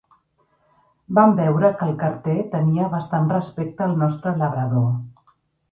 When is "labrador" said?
4.45-4.91